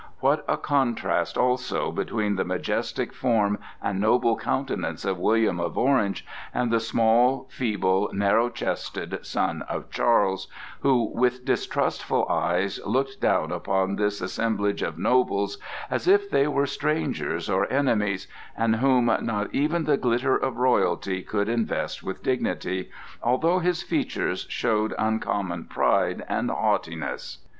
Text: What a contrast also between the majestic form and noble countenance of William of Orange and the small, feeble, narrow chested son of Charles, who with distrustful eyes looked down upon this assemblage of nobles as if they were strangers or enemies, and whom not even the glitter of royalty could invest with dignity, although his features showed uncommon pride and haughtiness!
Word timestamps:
What 0.19 0.43
a 0.47 0.57
contrast 0.57 1.37
also 1.37 1.91
between 1.91 2.35
the 2.35 2.43
majestic 2.43 3.13
form 3.13 3.59
and 3.83 3.99
noble 4.01 4.35
countenance 4.35 5.05
of 5.05 5.19
William 5.19 5.59
of 5.59 5.77
Orange 5.77 6.25
and 6.55 6.71
the 6.71 6.79
small, 6.79 7.47
feeble, 7.51 8.09
narrow 8.11 8.49
chested 8.49 9.23
son 9.23 9.61
of 9.69 9.91
Charles, 9.91 10.47
who 10.79 11.11
with 11.13 11.45
distrustful 11.45 12.27
eyes 12.29 12.79
looked 12.83 13.21
down 13.21 13.51
upon 13.51 13.95
this 13.95 14.21
assemblage 14.21 14.81
of 14.81 14.97
nobles 14.97 15.59
as 15.87 16.07
if 16.07 16.31
they 16.31 16.47
were 16.47 16.65
strangers 16.65 17.47
or 17.47 17.71
enemies, 17.71 18.27
and 18.57 18.77
whom 18.77 19.05
not 19.21 19.53
even 19.53 19.83
the 19.83 19.97
glitter 19.97 20.35
of 20.35 20.57
royalty 20.57 21.21
could 21.21 21.47
invest 21.47 22.01
with 22.01 22.23
dignity, 22.23 22.89
although 23.21 23.59
his 23.59 23.83
features 23.83 24.47
showed 24.49 24.95
uncommon 24.97 25.65
pride 25.65 26.23
and 26.27 26.49
haughtiness! 26.49 27.45